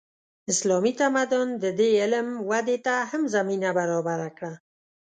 [0.51, 4.53] اسلامي تمدن د دې علم ودې ته هم زمینه برابره کړه.